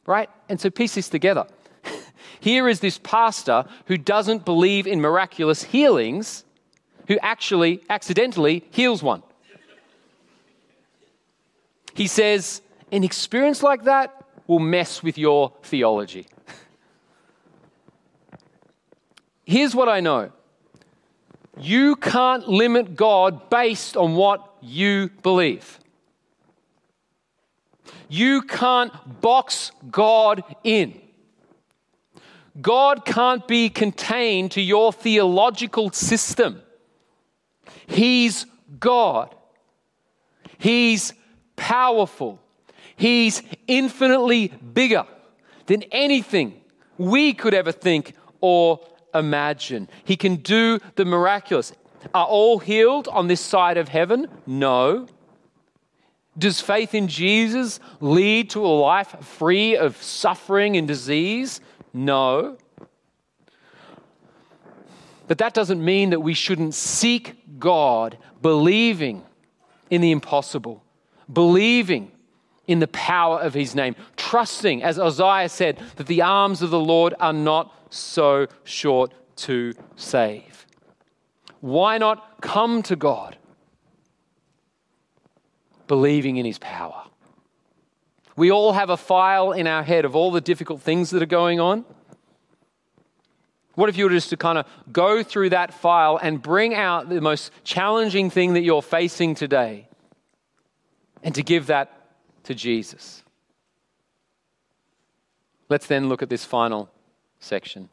[0.04, 0.28] Right?
[0.50, 1.46] And so, piece this together.
[2.40, 6.44] Here is this pastor who doesn't believe in miraculous healings,
[7.08, 9.22] who actually accidentally heals one.
[11.94, 12.60] He says,
[12.92, 16.26] an experience like that will mess with your theology.
[19.44, 20.32] Here's what I know
[21.58, 25.78] you can't limit God based on what you believe.
[28.08, 31.00] You can't box God in.
[32.60, 36.62] God can't be contained to your theological system.
[37.86, 38.46] He's
[38.78, 39.34] God.
[40.58, 41.12] He's
[41.56, 42.40] powerful.
[42.96, 45.04] He's infinitely bigger
[45.66, 46.60] than anything
[46.98, 48.80] we could ever think or
[49.14, 49.88] imagine.
[50.04, 51.72] He can do the miraculous.
[52.14, 54.28] Are all healed on this side of heaven?
[54.46, 55.06] No.
[56.38, 61.60] Does faith in Jesus lead to a life free of suffering and disease?
[61.92, 62.58] No.
[65.28, 69.24] But that doesn't mean that we shouldn't seek God, believing
[69.90, 70.84] in the impossible,
[71.32, 72.12] believing
[72.66, 76.80] in the power of his name, trusting, as Isaiah said, that the arms of the
[76.80, 80.66] Lord are not so short to save.
[81.60, 83.36] Why not come to God?
[85.86, 87.04] Believing in his power.
[88.36, 91.26] We all have a file in our head of all the difficult things that are
[91.26, 91.84] going on.
[93.74, 97.08] What if you were just to kind of go through that file and bring out
[97.08, 99.88] the most challenging thing that you're facing today?
[101.26, 101.92] and to give that
[102.46, 103.22] to Jesus.
[105.68, 106.88] Let's then look at this final
[107.40, 107.88] section.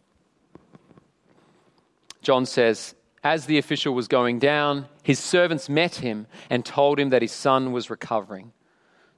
[2.21, 7.09] John says, As the official was going down, his servants met him and told him
[7.09, 8.53] that his son was recovering.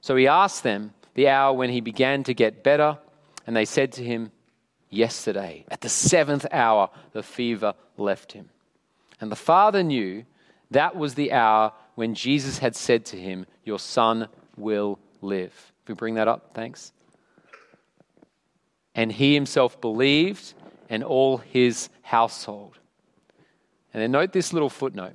[0.00, 2.98] So he asked them the hour when he began to get better,
[3.46, 4.32] and they said to him,
[4.88, 8.48] Yesterday, at the seventh hour, the fever left him.
[9.20, 10.24] And the father knew
[10.70, 15.72] that was the hour when Jesus had said to him, Your son will live.
[15.82, 16.92] If we bring that up, thanks.
[18.94, 20.54] And he himself believed,
[20.88, 22.78] and all his household.
[23.92, 25.14] And then note this little footnote.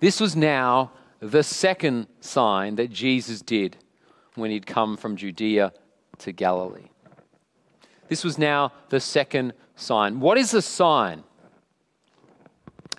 [0.00, 3.76] This was now the second sign that Jesus did
[4.34, 5.72] when he'd come from Judea
[6.18, 6.90] to Galilee.
[8.08, 10.20] This was now the second sign.
[10.20, 11.24] What is a sign?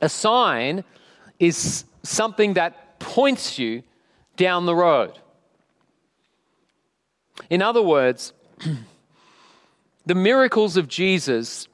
[0.01, 0.84] A sign
[1.39, 3.84] is something that points you
[4.36, 5.18] down the road.
[7.49, 8.33] In other words,
[10.05, 11.67] the miracles of Jesus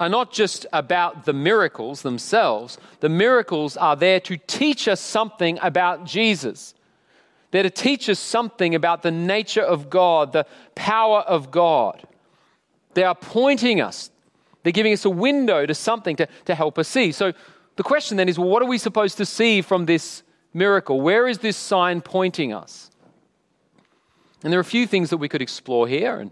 [0.00, 5.58] are not just about the miracles themselves, the miracles are there to teach us something
[5.62, 6.74] about Jesus.
[7.52, 12.04] They're to teach us something about the nature of God, the power of God.
[12.94, 14.10] They are pointing us,
[14.64, 17.12] they're giving us a window to something to, to help us see.
[17.12, 17.32] So
[17.76, 21.00] the question then is well, what are we supposed to see from this miracle?
[21.00, 22.90] Where is this sign pointing us?
[24.44, 26.20] And there are a few things that we could explore here.
[26.20, 26.30] And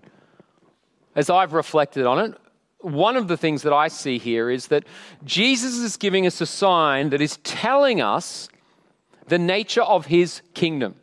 [1.16, 2.38] as I've reflected on it,
[2.80, 4.84] one of the things that I see here is that
[5.24, 8.48] Jesus is giving us a sign that is telling us
[9.28, 10.96] the nature of his kingdom.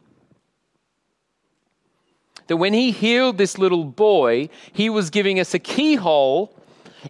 [2.47, 6.55] That when he healed this little boy, he was giving us a keyhole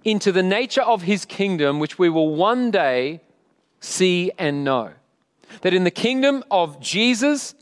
[0.06, 3.22] into the nature of his kingdom, which we will one day
[3.82, 4.91] see and know.
[5.62, 7.56] That in the kingdom of Jesus,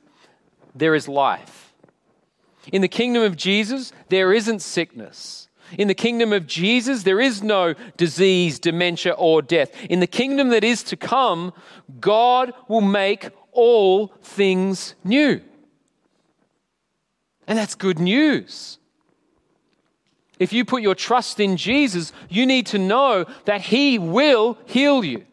[0.75, 1.66] there is life.
[2.71, 5.47] In the kingdom of Jesus, there isn't sickness.
[5.77, 9.71] In the kingdom of Jesus, there is no disease, dementia, or death.
[9.89, 11.53] In the kingdom that is to come,
[11.99, 15.41] God will make all things new.
[17.47, 18.77] And that's good news.
[20.39, 25.03] If you put your trust in Jesus, you need to know that He will heal
[25.03, 25.25] you.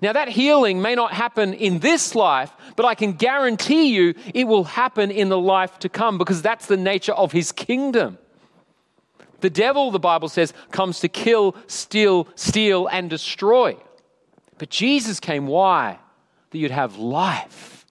[0.00, 4.44] Now, that healing may not happen in this life, but I can guarantee you it
[4.44, 8.18] will happen in the life to come because that's the nature of His kingdom.
[9.40, 13.76] The devil, the Bible says, comes to kill, steal, steal, and destroy.
[14.58, 15.98] But Jesus came, why?
[16.50, 17.86] That you'd have life.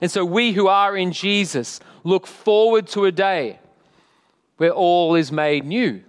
[0.00, 3.58] And so we who are in Jesus look forward to a day
[4.56, 6.02] where all is made new.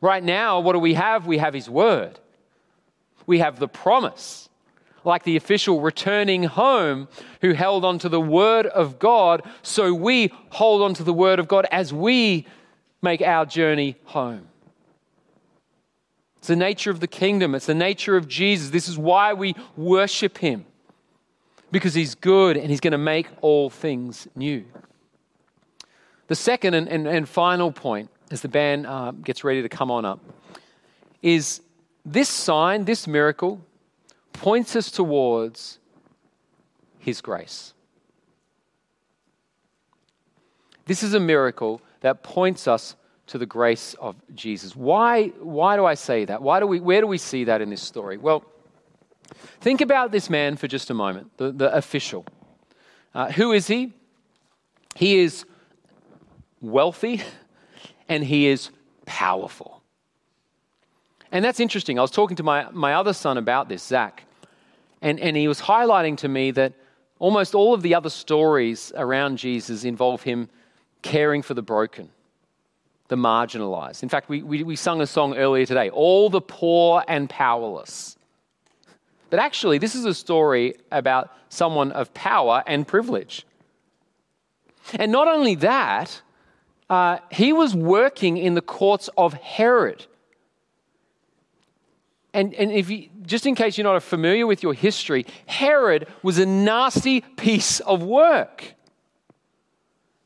[0.00, 1.26] Right now, what do we have?
[1.26, 2.18] We have His Word,
[3.26, 4.48] we have the promise.
[5.04, 7.08] Like the official returning home
[7.40, 11.40] who held on to the Word of God, so we hold on to the Word
[11.40, 12.46] of God as we
[13.02, 14.46] make our journey home.
[16.38, 18.70] It's the nature of the kingdom, it's the nature of Jesus.
[18.70, 20.64] This is why we worship Him,
[21.72, 24.64] because He's good and He's going to make all things new.
[26.28, 29.90] The second and, and, and final point, as the band uh, gets ready to come
[29.90, 30.20] on up,
[31.22, 31.60] is
[32.04, 33.60] this sign, this miracle,
[34.32, 35.78] points us towards
[36.98, 37.74] His grace.
[40.86, 42.96] This is a miracle that points us
[43.28, 44.74] to the grace of Jesus.
[44.74, 46.42] Why, why do I say that?
[46.42, 48.18] Why do we, where do we see that in this story?
[48.18, 48.44] Well,
[49.60, 52.26] think about this man for just a moment, the, the official.
[53.14, 53.92] Uh, who is he?
[54.96, 55.44] He is
[56.60, 57.22] wealthy,
[58.08, 58.70] and he is
[59.06, 59.81] powerful.
[61.32, 61.98] And that's interesting.
[61.98, 64.24] I was talking to my, my other son about this, Zach,
[65.00, 66.74] and, and he was highlighting to me that
[67.18, 70.50] almost all of the other stories around Jesus involve him
[71.00, 72.10] caring for the broken,
[73.08, 74.02] the marginalized.
[74.02, 78.16] In fact, we, we, we sung a song earlier today, All the Poor and Powerless.
[79.30, 83.46] But actually, this is a story about someone of power and privilege.
[84.94, 86.20] And not only that,
[86.90, 90.04] uh, he was working in the courts of Herod.
[92.34, 96.38] And, and if you, just in case you're not familiar with your history, Herod was
[96.38, 98.74] a nasty piece of work.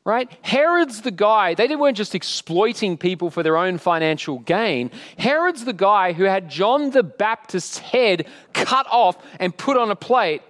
[0.05, 0.31] Right?
[0.41, 4.89] Herod's the guy, they weren't just exploiting people for their own financial gain.
[5.17, 9.97] Herod's the guy who had John the Baptist's head cut off and put on a
[9.97, 10.43] plate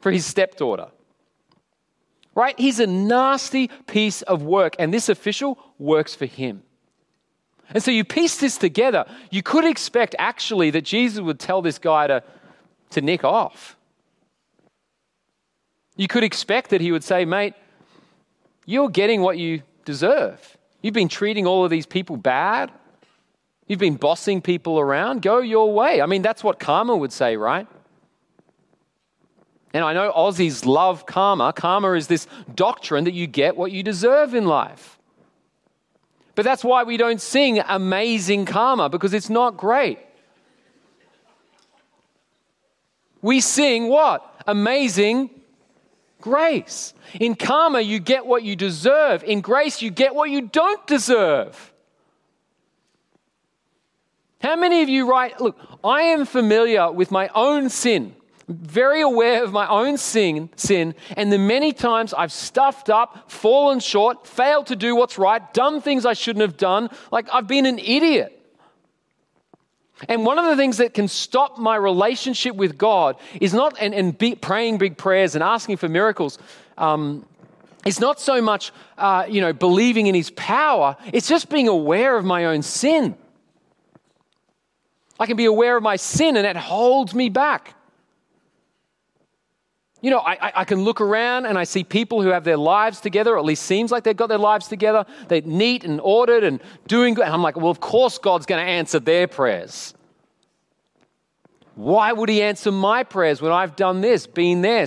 [0.00, 0.86] for his stepdaughter
[2.34, 2.58] right?
[2.58, 6.62] He's a nasty piece of work, and this official works for him.
[7.72, 9.04] And so you piece this together.
[9.30, 12.22] You could expect actually that Jesus would tell this guy to,
[12.90, 13.76] to nick off,
[15.96, 17.54] You could expect that he would say, Mate,
[18.66, 20.56] you're getting what you deserve.
[20.82, 22.70] You've been treating all of these people bad.
[23.66, 25.22] You've been bossing people around.
[25.22, 26.00] Go your way.
[26.00, 27.66] I mean, that's what karma would say, right?
[29.72, 31.52] And I know Aussies love karma.
[31.52, 34.99] Karma is this doctrine that you get what you deserve in life.
[36.34, 39.98] But that's why we don't sing amazing karma, because it's not great.
[43.22, 44.42] We sing what?
[44.46, 45.30] Amazing
[46.20, 46.94] grace.
[47.18, 49.24] In karma, you get what you deserve.
[49.24, 51.72] In grace, you get what you don't deserve.
[54.40, 58.14] How many of you write, look, I am familiar with my own sin,
[58.50, 63.80] very aware of my own sin, sin, and the many times I've stuffed up, fallen
[63.80, 67.66] short, failed to do what's right, done things I shouldn't have done, like I've been
[67.66, 68.36] an idiot.
[70.08, 73.94] And one of the things that can stop my relationship with God is not, and,
[73.94, 76.38] and be, praying big prayers and asking for miracles,
[76.78, 77.26] um,
[77.84, 82.16] it's not so much, uh, you know, believing in His power, it's just being aware
[82.16, 83.14] of my own sin.
[85.18, 87.74] I can be aware of my sin and it holds me back.
[90.02, 93.00] You know, I, I, can look around and I see people who have their lives
[93.00, 95.04] together, or at least seems like they've got their lives together.
[95.28, 97.26] They're neat and ordered and doing good.
[97.26, 99.92] And I'm like, well, of course God's going to answer their prayers.
[101.74, 104.86] Why would He answer my prayers when I've done this, been there?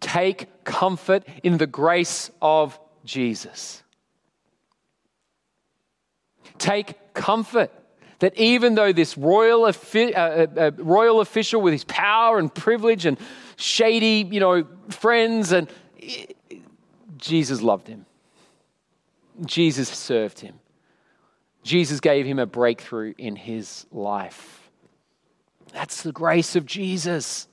[0.00, 3.82] Take comfort in the grace of Jesus.
[6.58, 7.72] Take comfort
[8.20, 13.06] that even though this royal, uh, uh, uh, royal official with his power and privilege
[13.06, 13.18] and
[13.56, 15.70] shady, you know, friends, and
[17.16, 18.06] Jesus loved him.
[19.44, 20.58] Jesus served him.
[21.62, 24.70] Jesus gave him a breakthrough in his life.
[25.72, 27.46] That's the grace of Jesus.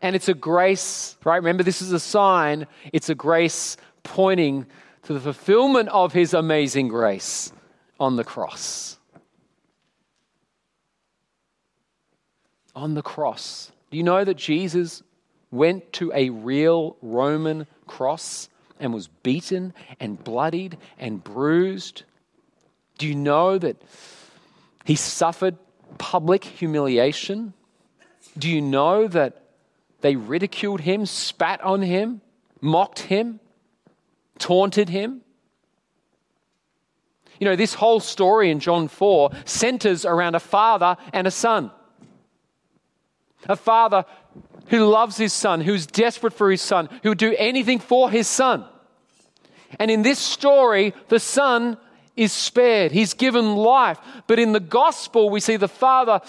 [0.00, 1.36] And it's a grace, right?
[1.36, 2.66] Remember, this is a sign.
[2.92, 4.66] It's a grace pointing
[5.04, 7.52] to the fulfillment of his amazing grace
[8.00, 8.98] on the cross.
[12.74, 13.72] On the cross.
[13.90, 15.02] Do you know that Jesus
[15.50, 18.48] went to a real Roman cross
[18.80, 22.02] and was beaten and bloodied and bruised?
[22.98, 23.80] Do you know that
[24.84, 25.56] he suffered
[25.98, 27.54] public humiliation?
[28.36, 29.42] Do you know that
[30.00, 32.20] they ridiculed him, spat on him,
[32.60, 33.40] mocked him,
[34.38, 35.20] taunted him?
[37.38, 41.70] You know, this whole story in John 4 centers around a father and a son.
[43.48, 44.04] A father
[44.68, 48.26] who loves his son, who's desperate for his son, who would do anything for his
[48.26, 48.64] son.
[49.78, 51.76] And in this story, the son
[52.16, 52.92] is spared.
[52.92, 53.98] He's given life.
[54.26, 56.20] But in the gospel, we see the father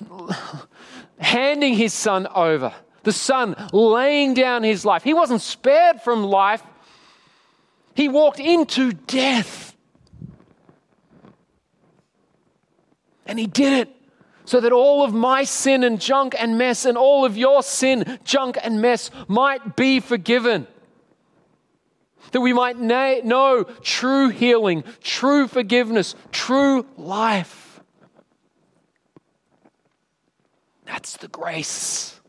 [1.18, 2.72] handing his son over,
[3.04, 5.04] the son laying down his life.
[5.04, 6.62] He wasn't spared from life,
[7.94, 9.70] he walked into death.
[13.26, 14.03] And he did it
[14.54, 18.20] so that all of my sin and junk and mess and all of your sin,
[18.22, 20.68] junk and mess might be forgiven.
[22.30, 27.80] That we might na- know true healing, true forgiveness, true life.
[30.84, 32.20] That's the grace.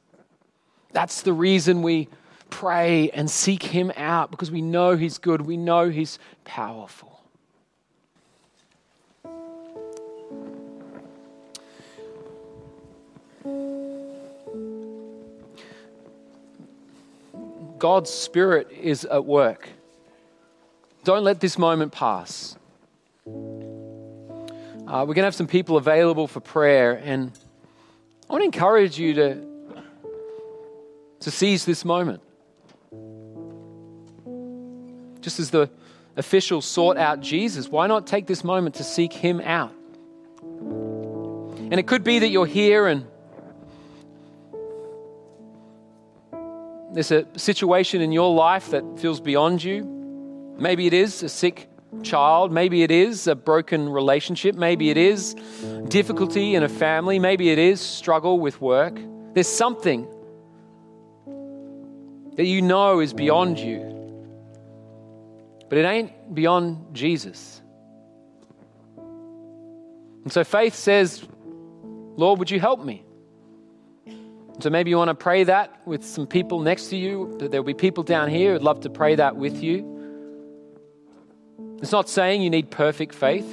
[0.94, 2.08] That's the reason we
[2.50, 7.15] pray and seek Him out because we know He's good, we know He's powerful.
[17.78, 19.70] God's Spirit is at work.
[21.04, 22.58] Don't let this moment pass.
[23.28, 27.32] Uh, we're going to have some people available for prayer, and
[28.30, 29.48] I want to encourage you to,
[31.22, 32.22] to seize this moment.
[35.22, 35.70] Just as the
[36.16, 39.74] officials sought out Jesus, why not take this moment to seek him out?
[40.42, 43.06] And it could be that you're here and
[46.96, 49.84] there's a situation in your life that feels beyond you.
[50.58, 51.68] Maybe it is a sick
[52.04, 52.54] child.
[52.54, 54.56] Maybe it is a broken relationship.
[54.56, 55.36] Maybe it is
[55.90, 57.20] difficulty in a family.
[57.20, 58.98] Maybe it is struggle with work.
[59.34, 60.08] There's something
[62.38, 63.82] that you know is beyond you,
[65.68, 67.62] but it ain't beyond Jesus.
[70.24, 71.28] And so faith says,
[72.16, 73.04] Lord, would you help me?
[74.60, 77.36] So maybe you want to pray that with some people next to you.
[77.40, 79.92] There'll be people down here who'd love to pray that with you.
[81.82, 83.46] It's not saying you need perfect faith.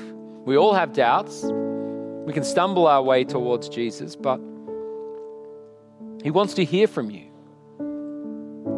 [0.44, 1.42] We all have doubts.
[1.42, 4.38] We can stumble our way towards Jesus, but
[6.22, 7.26] He wants to hear from you,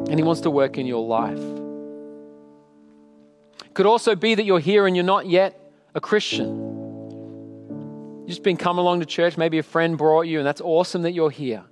[0.08, 1.38] and He wants to work in your life.
[3.64, 5.60] It Could also be that you're here and you're not yet
[5.94, 6.56] a Christian.
[8.20, 11.02] You've just been coming along to church, maybe a friend brought you, and that's awesome
[11.02, 11.64] that you're here.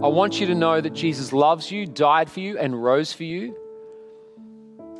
[0.00, 3.24] I want you to know that Jesus loves you, died for you, and rose for
[3.24, 3.56] you,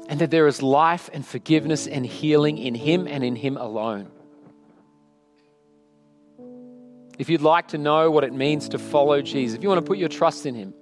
[0.08, 4.10] and that there is life and forgiveness and healing in Him and in Him alone.
[7.16, 9.86] If you'd like to know what it means to follow Jesus, if you want to
[9.86, 10.74] put your trust in Him,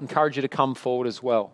[0.00, 1.52] I encourage you to come forward as well.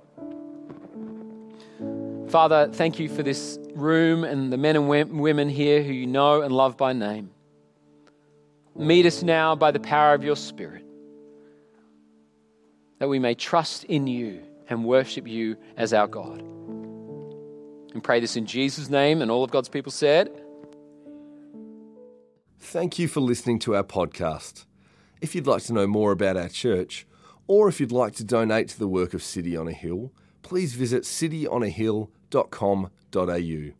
[2.28, 6.40] Father, thank you for this room and the men and women here who you know
[6.40, 7.30] and love by name.
[8.74, 10.84] Meet us now by the power of your Spirit,
[13.00, 16.40] that we may trust in you and worship you as our God.
[17.92, 20.30] And pray this in Jesus' name, and all of God's people said,
[22.60, 24.66] Thank you for listening to our podcast.
[25.20, 27.06] If you'd like to know more about our church,
[27.46, 30.74] or if you'd like to donate to the work of City on a Hill, please
[30.74, 33.79] visit cityonahill.com.au.